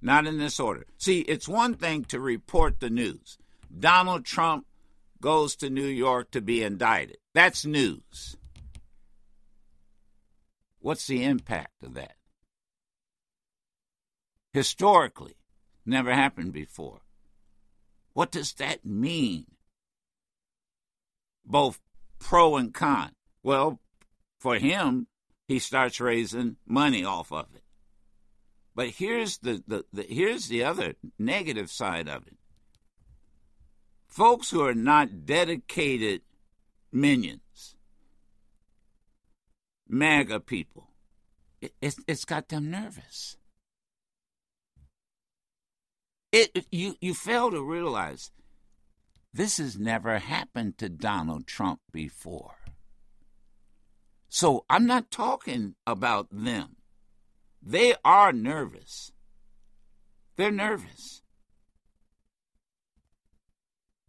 Not 0.00 0.26
in 0.26 0.38
this 0.38 0.60
order. 0.60 0.86
See, 0.96 1.20
it's 1.22 1.48
one 1.48 1.74
thing 1.74 2.04
to 2.06 2.20
report 2.20 2.78
the 2.78 2.90
news. 2.90 3.38
Donald 3.76 4.24
Trump 4.24 4.66
goes 5.20 5.56
to 5.56 5.68
New 5.68 5.86
York 5.86 6.30
to 6.30 6.40
be 6.40 6.62
indicted. 6.62 7.18
That's 7.34 7.66
news. 7.66 8.36
What's 10.88 11.06
the 11.06 11.22
impact 11.22 11.82
of 11.82 11.92
that? 11.92 12.14
Historically, 14.54 15.34
never 15.84 16.14
happened 16.14 16.54
before. 16.54 17.02
What 18.14 18.30
does 18.30 18.54
that 18.54 18.86
mean? 18.86 19.44
Both 21.44 21.78
pro 22.18 22.56
and 22.56 22.72
con. 22.72 23.10
Well, 23.42 23.80
for 24.38 24.56
him, 24.56 25.08
he 25.46 25.58
starts 25.58 26.00
raising 26.00 26.56
money 26.66 27.04
off 27.04 27.30
of 27.32 27.48
it. 27.54 27.64
But 28.74 28.88
here's 28.88 29.36
the, 29.36 29.62
the, 29.66 29.84
the 29.92 30.04
here's 30.04 30.48
the 30.48 30.64
other 30.64 30.94
negative 31.18 31.70
side 31.70 32.08
of 32.08 32.26
it. 32.26 32.38
Folks 34.06 34.48
who 34.48 34.64
are 34.64 34.72
not 34.72 35.26
dedicated 35.26 36.22
minions, 36.90 37.76
MAGA 39.88 40.40
people, 40.40 40.90
it, 41.60 41.72
it's, 41.80 41.96
it's 42.06 42.24
got 42.24 42.48
them 42.48 42.70
nervous. 42.70 43.36
It, 46.30 46.66
you 46.70 46.96
you 47.00 47.14
fail 47.14 47.50
to 47.50 47.62
realize 47.62 48.30
this 49.32 49.56
has 49.56 49.78
never 49.78 50.18
happened 50.18 50.76
to 50.78 50.90
Donald 50.90 51.46
Trump 51.46 51.80
before. 51.90 52.56
So 54.28 54.66
I'm 54.68 54.86
not 54.86 55.10
talking 55.10 55.74
about 55.86 56.28
them. 56.30 56.76
They 57.62 57.94
are 58.04 58.32
nervous. 58.32 59.10
They're 60.36 60.50
nervous. 60.50 61.22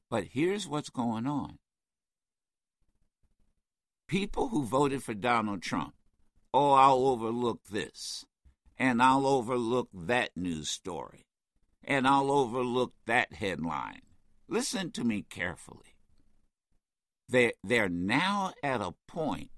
But 0.10 0.26
here's 0.32 0.68
what's 0.68 0.90
going 0.90 1.26
on. 1.26 1.60
People 4.10 4.50
who 4.50 4.66
voted 4.66 5.02
for 5.02 5.14
Donald 5.14 5.62
Trump, 5.62 5.94
oh, 6.54 6.74
I'll 6.74 7.08
overlook 7.08 7.64
this, 7.72 8.26
and 8.78 9.02
I'll 9.02 9.26
overlook 9.26 9.88
that 9.94 10.36
news 10.36 10.68
story 10.68 11.28
and 11.84 12.08
I'll 12.08 12.32
overlook 12.32 12.94
that 13.06 13.34
headline. 13.34 14.02
Listen 14.48 14.92
to 14.92 15.04
me 15.04 15.26
carefully. 15.30 15.96
They're, 17.28 17.54
they're 17.64 17.90
now 17.90 18.54
at 18.64 18.82
a 18.82 18.96
point 19.08 19.52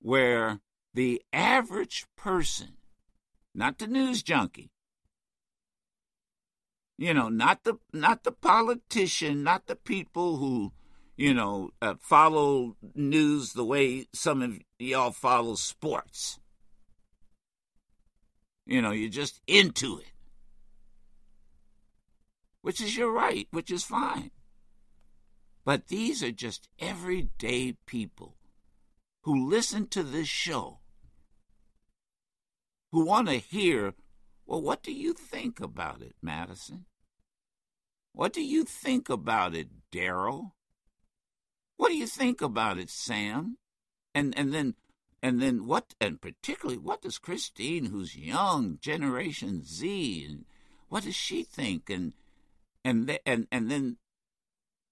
where 0.00 0.60
the 0.92 1.22
average 1.32 2.06
person, 2.16 2.76
not 3.54 3.78
the 3.78 3.86
news 3.86 4.22
junkie, 4.22 4.70
you 6.96 7.12
know, 7.12 7.28
not 7.28 7.64
the 7.64 7.74
not 7.92 8.22
the 8.22 8.30
politician, 8.30 9.42
not 9.42 9.66
the 9.66 9.74
people 9.74 10.36
who, 10.36 10.72
you 11.16 11.34
know, 11.34 11.70
uh, 11.80 11.94
follow 12.00 12.76
news 12.94 13.52
the 13.52 13.64
way 13.64 14.06
some 14.12 14.42
of 14.42 14.58
y'all 14.78 15.12
follow 15.12 15.54
sports. 15.54 16.38
You 18.66 18.80
know, 18.80 18.92
you're 18.92 19.10
just 19.10 19.40
into 19.46 19.98
it 19.98 20.14
which 22.64 22.80
is 22.80 22.96
your 22.96 23.12
right, 23.12 23.46
which 23.50 23.70
is 23.70 23.84
fine. 23.84 24.30
But 25.66 25.88
these 25.88 26.22
are 26.22 26.32
just 26.32 26.66
everyday 26.78 27.76
people 27.84 28.38
who 29.24 29.50
listen 29.50 29.86
to 29.88 30.02
this 30.02 30.28
show, 30.28 30.78
who 32.90 33.04
want 33.04 33.28
to 33.28 33.34
hear, 33.34 33.92
well, 34.46 34.62
what 34.62 34.82
do 34.82 34.92
you 34.92 35.12
think 35.12 35.60
about 35.60 36.00
it, 36.00 36.14
Madison? 36.22 36.86
What 38.14 38.32
do 38.32 38.42
you 38.42 38.64
think 38.64 39.10
about 39.10 39.54
it, 39.54 39.68
Daryl? 39.92 40.52
What 41.84 41.90
do 41.90 41.98
you 41.98 42.06
think 42.06 42.40
about 42.40 42.78
it, 42.78 42.88
Sam? 42.88 43.58
And 44.14 44.32
and 44.38 44.54
then 44.54 44.74
and 45.22 45.42
then 45.42 45.66
what 45.66 45.94
and 46.00 46.18
particularly 46.18 46.78
what 46.78 47.02
does 47.02 47.18
Christine, 47.18 47.84
who's 47.84 48.16
young, 48.16 48.78
Generation 48.80 49.62
Z, 49.66 50.24
and 50.26 50.46
what 50.88 51.04
does 51.04 51.14
she 51.14 51.42
think? 51.42 51.90
And 51.90 52.14
and 52.86 53.18
and 53.26 53.46
and 53.52 53.70
then 53.70 53.98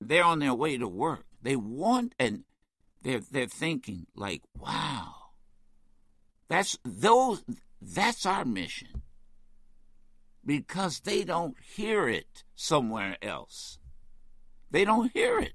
they're 0.02 0.22
on 0.22 0.40
their 0.40 0.52
way 0.52 0.76
to 0.76 0.86
work. 0.86 1.24
They 1.40 1.56
want 1.56 2.14
and 2.18 2.44
they're 3.00 3.20
they're 3.20 3.46
thinking 3.46 4.06
like, 4.14 4.42
wow, 4.54 5.14
that's 6.48 6.76
those 6.84 7.42
that's 7.80 8.26
our 8.26 8.44
mission 8.44 9.00
because 10.44 11.00
they 11.00 11.24
don't 11.24 11.56
hear 11.74 12.06
it 12.06 12.44
somewhere 12.54 13.16
else. 13.22 13.78
They 14.70 14.84
don't 14.84 15.10
hear 15.14 15.38
it. 15.38 15.54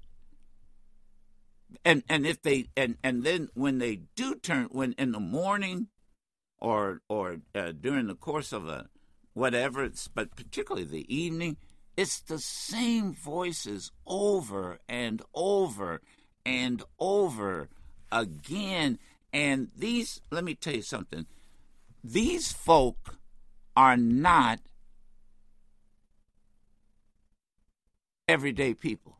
And 1.84 2.02
and 2.08 2.26
if 2.26 2.42
they 2.42 2.68
and 2.76 2.96
and 3.02 3.24
then 3.24 3.48
when 3.54 3.78
they 3.78 4.02
do 4.16 4.34
turn 4.34 4.68
when 4.70 4.92
in 4.92 5.12
the 5.12 5.20
morning 5.20 5.88
or 6.58 7.02
or 7.08 7.38
uh, 7.54 7.72
during 7.72 8.06
the 8.06 8.14
course 8.14 8.52
of 8.52 8.68
a 8.68 8.88
whatever 9.34 9.84
it's 9.84 10.08
but 10.08 10.34
particularly 10.34 10.86
the 10.86 11.14
evening 11.14 11.56
it's 11.96 12.20
the 12.20 12.38
same 12.38 13.12
voices 13.12 13.92
over 14.06 14.78
and 14.88 15.22
over 15.34 16.00
and 16.44 16.82
over 16.98 17.68
again 18.10 18.98
and 19.32 19.68
these 19.76 20.20
let 20.30 20.42
me 20.42 20.54
tell 20.54 20.74
you 20.74 20.82
something 20.82 21.26
these 22.02 22.50
folk 22.50 23.18
are 23.76 23.96
not 23.96 24.60
everyday 28.28 28.74
people. 28.74 29.17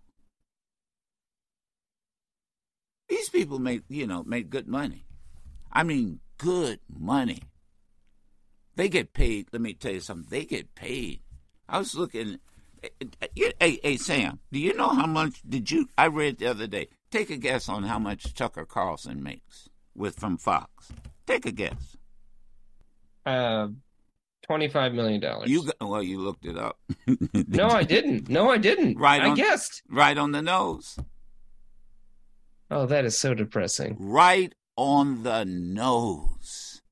These 3.08 3.28
people 3.30 3.58
make, 3.58 3.82
you 3.88 4.06
know, 4.06 4.22
make 4.24 4.50
good 4.50 4.68
money. 4.68 5.04
I 5.72 5.82
mean, 5.82 6.20
good 6.36 6.80
money. 6.88 7.42
They 8.76 8.88
get 8.88 9.12
paid. 9.12 9.48
Let 9.52 9.62
me 9.62 9.74
tell 9.74 9.92
you 9.92 10.00
something. 10.00 10.28
They 10.30 10.44
get 10.44 10.74
paid. 10.74 11.20
I 11.68 11.78
was 11.78 11.94
looking. 11.94 12.38
Hey, 13.60 13.80
hey, 13.82 13.96
Sam. 13.96 14.38
Do 14.52 14.58
you 14.58 14.74
know 14.74 14.88
how 14.88 15.06
much 15.06 15.42
did 15.48 15.70
you? 15.70 15.88
I 15.98 16.06
read 16.06 16.38
the 16.38 16.46
other 16.46 16.66
day. 16.66 16.88
Take 17.10 17.30
a 17.30 17.36
guess 17.36 17.68
on 17.68 17.82
how 17.82 17.98
much 17.98 18.34
Tucker 18.34 18.64
Carlson 18.64 19.22
makes 19.22 19.68
with 19.96 20.16
from 20.16 20.36
Fox. 20.36 20.92
Take 21.26 21.44
a 21.46 21.50
guess. 21.50 21.96
Uh, 23.26 23.68
Twenty-five 24.46 24.94
million 24.94 25.20
dollars. 25.20 25.50
You 25.50 25.64
got, 25.64 25.76
well, 25.80 26.02
you 26.02 26.20
looked 26.20 26.46
it 26.46 26.56
up. 26.56 26.78
no, 27.34 27.68
I 27.68 27.82
didn't. 27.82 28.28
No, 28.30 28.48
I 28.48 28.56
didn't. 28.56 28.96
Right, 28.96 29.20
I 29.20 29.30
on, 29.30 29.36
guessed. 29.36 29.82
Right 29.90 30.16
on 30.16 30.32
the 30.32 30.40
nose. 30.40 30.96
Oh, 32.70 32.87
that 32.87 33.04
is 33.04 33.18
so 33.18 33.34
depressing. 33.34 33.96
Right 33.98 34.54
on 34.76 35.22
the 35.22 35.44
nose. 35.44 36.82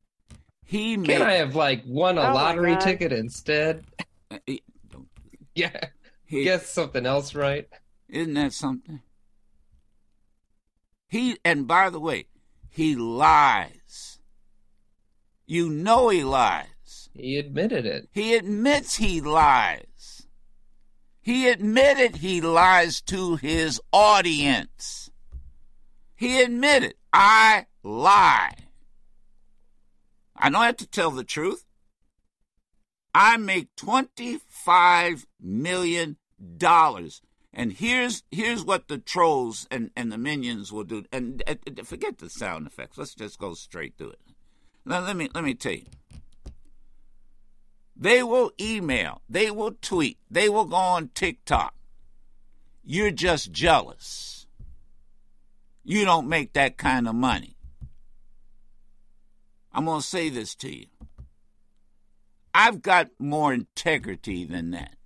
He 0.64 0.96
Can 0.96 1.22
I 1.22 1.34
have 1.34 1.54
like 1.54 1.82
won 1.86 2.18
a 2.18 2.30
oh 2.30 2.34
lottery 2.34 2.76
ticket 2.76 3.12
instead? 3.12 3.84
Uh, 4.30 4.38
yeah. 5.54 5.88
He, 6.24 6.42
Guess 6.42 6.68
something 6.68 7.06
else, 7.06 7.34
right? 7.34 7.68
Isn't 8.08 8.34
that 8.34 8.52
something? 8.52 9.00
He 11.08 11.38
and 11.44 11.68
by 11.68 11.90
the 11.90 12.00
way, 12.00 12.26
he 12.68 12.96
lies. 12.96 14.18
You 15.46 15.70
know 15.70 16.08
he 16.08 16.24
lies. 16.24 17.08
He 17.14 17.38
admitted 17.38 17.86
it. 17.86 18.08
He 18.12 18.34
admits 18.34 18.96
he 18.96 19.20
lies. 19.20 20.26
He 21.20 21.48
admitted 21.48 22.16
he 22.16 22.40
lies 22.40 23.00
to 23.02 23.36
his 23.36 23.80
audience. 23.92 25.05
He 26.16 26.42
admitted, 26.42 26.94
I 27.12 27.66
lie. 27.82 28.54
I 30.34 30.50
don't 30.50 30.62
have 30.62 30.78
to 30.78 30.86
tell 30.86 31.10
the 31.10 31.24
truth. 31.24 31.64
I 33.14 33.36
make 33.36 33.74
$25 33.76 35.26
million. 35.40 36.16
And 37.58 37.72
here's 37.72 38.22
here's 38.30 38.62
what 38.62 38.88
the 38.88 38.98
trolls 38.98 39.66
and, 39.70 39.90
and 39.96 40.12
the 40.12 40.18
minions 40.18 40.70
will 40.70 40.84
do. 40.84 41.04
And 41.10 41.42
uh, 41.46 41.54
forget 41.84 42.18
the 42.18 42.28
sound 42.28 42.66
effects. 42.66 42.98
Let's 42.98 43.14
just 43.14 43.38
go 43.38 43.54
straight 43.54 43.96
to 43.96 44.10
it. 44.10 44.20
Now 44.84 45.00
let 45.00 45.16
me 45.16 45.30
let 45.34 45.42
me 45.42 45.54
tell 45.54 45.72
you. 45.72 45.86
They 47.96 48.22
will 48.22 48.52
email, 48.60 49.22
they 49.26 49.50
will 49.50 49.72
tweet, 49.80 50.18
they 50.30 50.50
will 50.50 50.66
go 50.66 50.76
on 50.76 51.08
TikTok. 51.14 51.74
You're 52.84 53.10
just 53.10 53.52
jealous. 53.52 54.45
You 55.88 56.04
don't 56.04 56.28
make 56.28 56.54
that 56.54 56.76
kind 56.76 57.06
of 57.06 57.14
money. 57.14 57.56
I'm 59.72 59.84
going 59.84 60.00
to 60.00 60.06
say 60.06 60.30
this 60.30 60.56
to 60.56 60.76
you. 60.76 60.86
I've 62.52 62.82
got 62.82 63.10
more 63.20 63.54
integrity 63.54 64.44
than 64.44 64.72
that. 64.72 64.96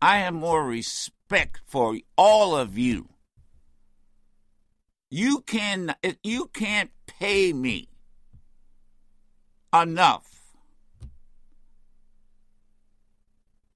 I 0.00 0.20
have 0.20 0.32
more 0.32 0.64
respect 0.64 1.60
for 1.66 1.98
all 2.16 2.56
of 2.56 2.78
you. 2.78 3.10
You 5.10 5.42
can 5.42 5.94
you 6.22 6.46
can't 6.54 6.90
pay 7.06 7.52
me 7.52 7.88
enough 9.74 10.54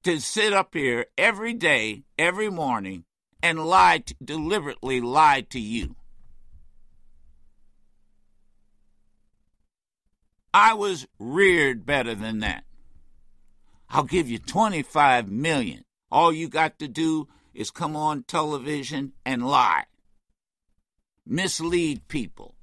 to 0.03 0.19
sit 0.19 0.51
up 0.51 0.73
here 0.73 1.05
every 1.15 1.53
day, 1.53 2.05
every 2.17 2.49
morning, 2.49 3.03
and 3.43 3.67
lie, 3.67 3.99
to, 3.99 4.15
deliberately 4.23 4.99
lie 4.99 5.41
to 5.41 5.59
you. 5.59 5.95
I 10.59 10.73
was 10.73 11.07
reared 11.19 11.85
better 11.85 12.15
than 12.15 12.39
that. 12.39 12.63
I'll 13.89 14.03
give 14.03 14.29
you 14.29 14.39
25 14.39 15.29
million. 15.29 15.83
All 16.11 16.31
you 16.33 16.47
got 16.47 16.79
to 16.79 16.87
do 16.87 17.27
is 17.53 17.71
come 17.71 17.95
on 17.95 18.23
television 18.23 19.13
and 19.25 19.47
lie. 19.47 19.85
Mislead 21.25 22.07
people. 22.07 22.55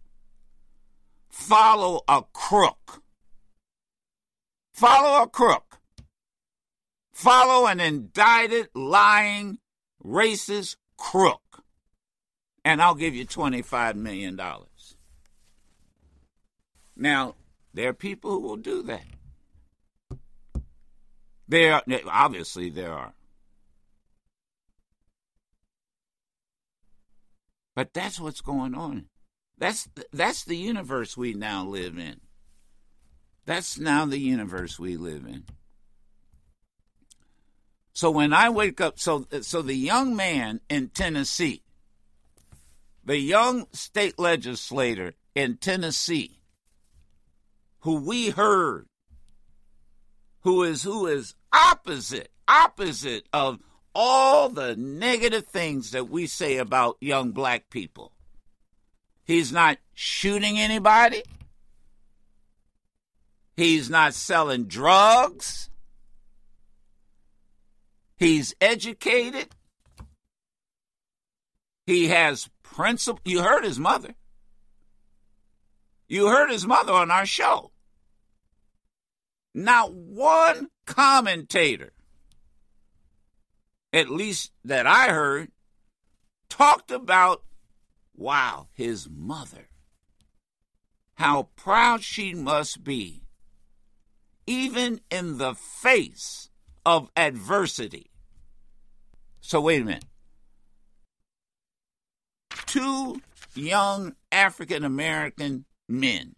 Follow 1.31 2.03
a 2.09 2.23
crook. 2.33 3.03
Follow 4.73 5.23
a 5.23 5.29
crook 5.29 5.67
follow 7.17 7.67
an 7.67 7.81
indicted, 7.81 8.69
lying, 8.75 9.57
racist 10.05 10.77
crook, 10.99 11.65
and 12.63 12.83
I'll 12.83 12.95
give 12.95 13.15
you 13.15 13.25
$25 13.25 13.95
million. 13.95 14.39
Now, 16.95 17.35
there 17.77 17.91
are 17.91 17.93
people 17.93 18.31
who 18.31 18.41
will 18.41 18.57
do 18.57 18.83
that. 18.85 19.05
There, 21.47 21.83
obviously, 22.11 22.71
there 22.71 22.91
are. 22.91 23.13
But 27.75 27.93
that's 27.93 28.19
what's 28.19 28.41
going 28.41 28.75
on. 28.75 29.09
That's 29.59 29.89
that's 30.11 30.45
the 30.45 30.57
universe 30.57 31.19
we 31.19 31.35
now 31.35 31.67
live 31.67 31.99
in. 31.99 32.23
That's 33.45 33.79
now 33.79 34.07
the 34.07 34.19
universe 34.19 34.79
we 34.79 34.97
live 34.97 35.27
in. 35.27 35.45
So 37.93 38.11
when 38.11 38.33
I 38.33 38.49
wake 38.49 38.81
up, 38.81 38.99
so 38.99 39.27
so 39.43 39.61
the 39.61 39.75
young 39.75 40.17
man 40.17 40.61
in 40.71 40.89
Tennessee, 40.89 41.63
the 43.05 43.19
young 43.19 43.67
state 43.73 44.19
legislator 44.19 45.13
in 45.35 45.59
Tennessee, 45.59 46.36
who 47.87 48.01
we 48.01 48.31
heard, 48.31 48.89
who 50.41 50.65
is 50.65 50.83
who 50.83 51.07
is 51.07 51.37
opposite 51.53 52.33
opposite 52.49 53.29
of 53.33 53.61
all 53.95 54.49
the 54.49 54.75
negative 54.75 55.47
things 55.47 55.93
that 55.93 56.09
we 56.09 56.27
say 56.27 56.57
about 56.57 56.97
young 57.01 57.31
black 57.31 57.71
people. 57.71 58.11
He's 59.23 59.53
not 59.53 59.79
shooting 59.95 60.59
anybody. 60.59 61.23
He's 63.57 63.89
not 63.89 64.15
selling 64.15 64.65
drugs. 64.65 65.71
He's 68.17 68.53
educated. 68.61 69.55
He 71.87 72.09
has 72.09 72.51
principle. 72.65 73.23
You 73.25 73.43
heard 73.43 73.63
his 73.63 73.79
mother. 73.79 74.17
You 76.09 76.27
heard 76.27 76.51
his 76.51 76.67
mother 76.67 76.93
on 76.93 77.13
our 77.13 77.27
show. 77.27 77.71
Not 79.59 79.95
one 79.95 80.69
commentator, 80.85 81.95
at 83.91 84.11
least 84.11 84.53
that 84.63 84.87
I 84.87 85.09
heard, 85.09 85.51
talked 86.51 86.91
about, 86.91 87.43
wow, 88.15 88.69
his 88.75 89.09
mother. 89.09 89.69
How 91.15 91.49
proud 91.57 92.03
she 92.03 92.35
must 92.35 92.85
be, 92.85 93.23
even 94.47 95.01
in 95.11 95.39
the 95.39 95.55
face 95.55 96.51
of 96.85 97.11
adversity. 97.17 98.11
So, 99.41 99.63
wait 99.63 99.81
a 99.81 99.85
minute. 99.87 100.05
two 102.67 103.23
young 103.55 104.15
African 104.31 104.85
American 104.85 105.65
men. 105.89 106.35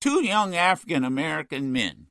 Two 0.00 0.24
young 0.24 0.54
African 0.54 1.04
American 1.04 1.72
men 1.72 2.06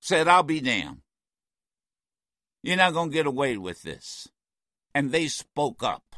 said, 0.00 0.28
I'll 0.28 0.42
be 0.42 0.60
damned. 0.60 1.02
You're 2.62 2.76
not 2.76 2.94
going 2.94 3.10
to 3.10 3.14
get 3.14 3.26
away 3.26 3.56
with 3.56 3.82
this. 3.82 4.28
And 4.94 5.12
they 5.12 5.28
spoke 5.28 5.82
up 5.82 6.16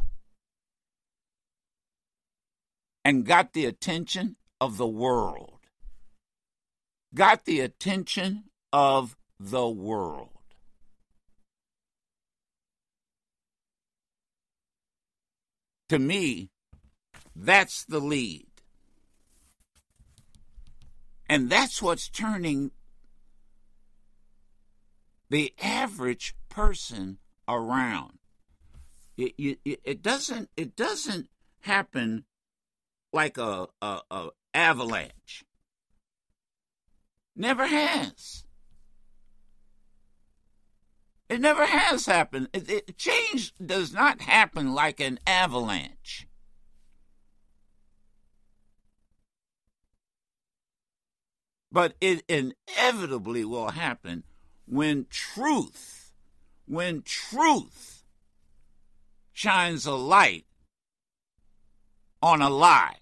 and 3.05 3.25
got 3.25 3.53
the 3.53 3.65
attention 3.65 4.37
of 4.61 4.77
the 4.77 4.87
world. 4.87 5.61
Got 7.15 7.45
the 7.45 7.61
attention 7.61 8.45
of 8.73 9.17
the 9.41 9.69
world. 9.69 10.31
To 15.89 15.99
me, 15.99 16.51
that's 17.35 17.85
the 17.85 18.01
lead. 18.01 18.48
And 21.29 21.51
that's 21.51 21.83
what's 21.83 22.09
turning 22.09 22.71
the 25.29 25.53
average 25.61 26.35
person 26.49 27.19
around. 27.47 28.19
It, 29.17 29.59
it, 29.65 30.03
doesn't 30.03 30.49
it 30.57 30.77
doesn't 30.77 31.29
happen 31.63 32.25
like 33.13 33.37
a, 33.37 33.67
a, 33.83 34.01
a 34.11 34.29
avalanche. 34.55 35.45
Never 37.35 37.67
has. 37.67 38.45
It 41.29 41.41
never 41.41 41.67
has 41.67 42.07
happened. 42.07 42.49
It, 42.53 42.71
it, 42.71 42.97
change 42.97 43.53
does 43.65 43.93
not 43.93 44.23
happen 44.23 44.73
like 44.73 45.01
an 45.01 45.19
avalanche. 45.27 46.28
But 51.71 51.95
it 52.01 52.25
inevitably 52.29 53.45
will 53.45 53.71
happen 53.71 54.25
when 54.67 55.07
truth, 55.11 56.13
when 56.67 57.03
truth 57.03 58.05
shines 59.33 59.87
a 59.87 59.95
light 59.95 60.47
on 62.23 62.43
a 62.43 62.51
lie. 62.51 62.97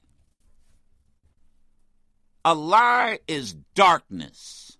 A 2.44 2.54
lie 2.54 3.18
is 3.26 3.54
darkness. 3.74 4.78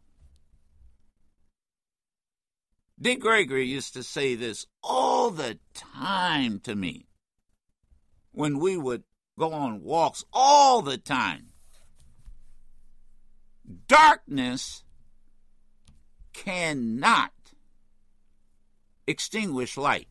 Dick 3.01 3.20
Gregory 3.20 3.66
used 3.66 3.92
to 3.94 4.03
say 4.03 4.35
this 4.35 4.66
all 4.83 5.31
the 5.31 5.59
time 5.75 6.61
to 6.61 6.75
me 6.75 7.07
when 8.33 8.59
we 8.59 8.77
would 8.77 9.05
go 9.38 9.53
on 9.53 9.83
walks 9.83 10.25
all 10.33 10.81
the 10.81 10.96
time. 10.96 11.49
Darkness 13.88 14.85
cannot 16.33 17.33
extinguish 19.07 19.76
light. 19.76 20.09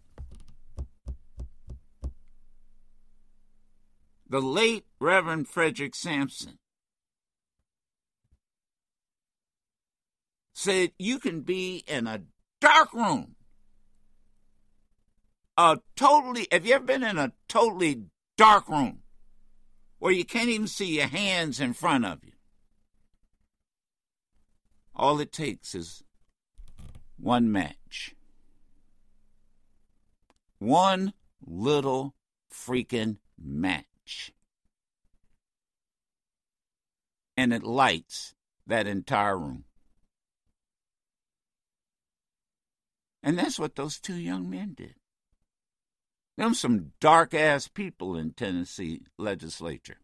The 4.27 4.41
late 4.41 4.85
Reverend 4.99 5.47
Frederick 5.47 5.95
Sampson 5.95 6.57
said 10.53 10.91
you 10.97 11.19
can 11.19 11.41
be 11.41 11.83
in 11.87 12.07
a 12.07 12.21
dark 12.59 12.91
room. 12.93 13.35
A 15.57 15.79
totally, 15.95 16.47
have 16.51 16.65
you 16.65 16.73
ever 16.73 16.83
been 16.83 17.03
in 17.03 17.17
a 17.17 17.31
totally 17.47 18.01
dark 18.37 18.67
room 18.67 19.03
where 19.99 20.11
you 20.11 20.25
can't 20.25 20.49
even 20.49 20.67
see 20.67 20.97
your 20.97 21.07
hands 21.07 21.59
in 21.61 21.73
front 21.73 22.05
of 22.05 22.23
you? 22.23 22.34
All 24.95 25.19
it 25.19 25.31
takes 25.31 25.75
is 25.75 26.03
one 27.17 27.51
match. 27.51 28.15
One 30.59 31.13
little 31.45 32.15
freaking 32.51 33.17
match. 33.37 34.31
And 37.35 37.53
it 37.53 37.63
lights 37.63 38.33
that 38.65 38.87
entire 38.87 39.37
room. 39.37 39.65
And 43.21 43.37
that's 43.37 43.59
what 43.59 43.75
those 43.75 43.99
two 43.99 44.15
young 44.15 44.49
men 44.49 44.75
did. 44.77 44.95
Them 46.37 46.53
some 46.53 46.91
dark 46.99 47.33
ass 47.33 47.67
people 47.67 48.15
in 48.15 48.31
Tennessee 48.31 49.01
legislature. 49.17 49.97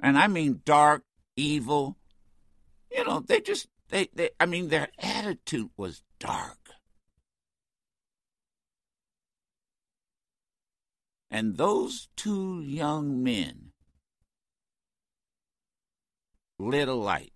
And 0.00 0.18
I 0.18 0.26
mean 0.26 0.62
dark, 0.64 1.04
evil. 1.36 1.96
You 2.96 3.04
know, 3.04 3.20
they 3.20 3.40
just 3.40 3.68
they, 3.90 4.08
they 4.14 4.30
I 4.40 4.46
mean 4.46 4.68
their 4.68 4.88
attitude 4.98 5.70
was 5.76 6.02
dark. 6.18 6.70
And 11.30 11.58
those 11.58 12.08
two 12.16 12.62
young 12.62 13.22
men 13.22 13.72
lit 16.58 16.88
a 16.88 16.94
light. 16.94 17.35